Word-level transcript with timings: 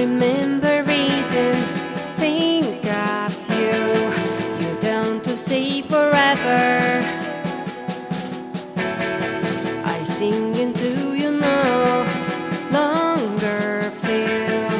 remember 0.00 0.82
reason. 0.84 1.54
Think 2.16 2.84
of 2.86 3.32
you, 3.50 3.80
you're 4.60 4.80
down 4.80 5.20
to 5.22 5.36
stay 5.36 5.82
forever. 5.82 6.64
I 9.84 10.02
sing 10.04 10.54
into 10.56 11.14
you 11.20 11.30
no 11.32 12.06
longer 12.70 13.90
feel 14.02 14.72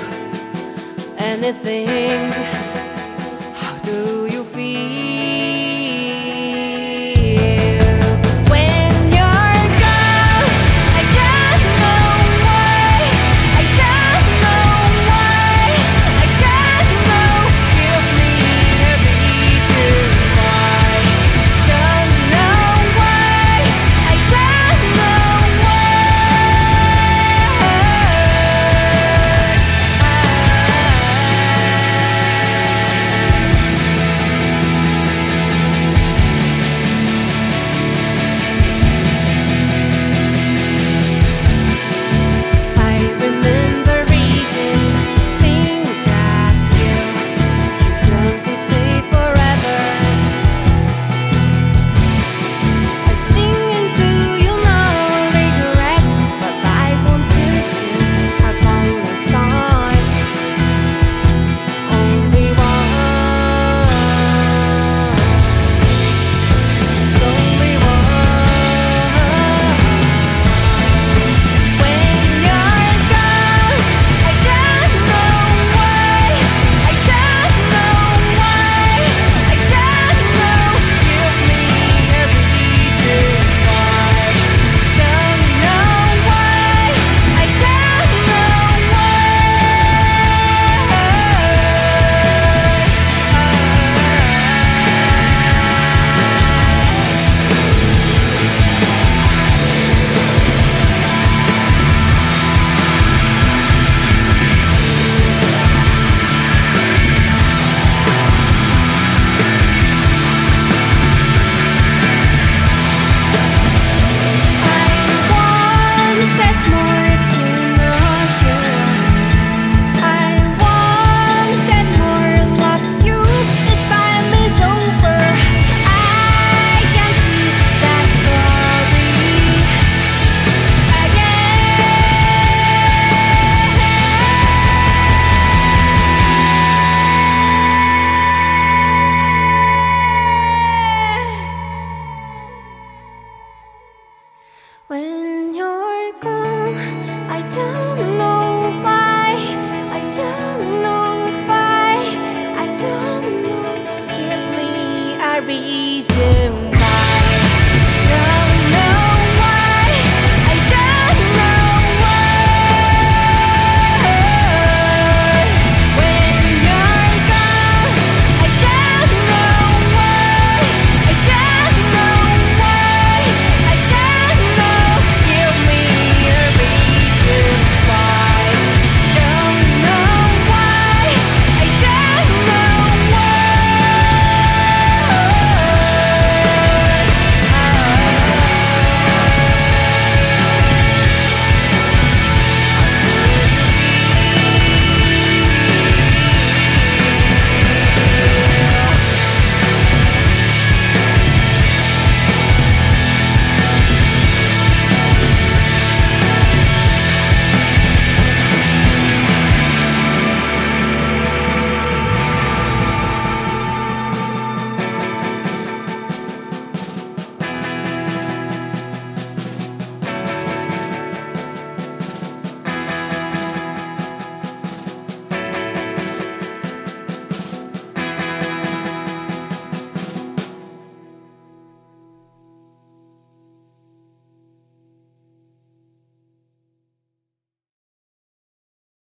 anything. 1.18 2.32
How 3.60 3.76
do 3.84 4.26
you 4.26 4.42
feel? 4.44 5.09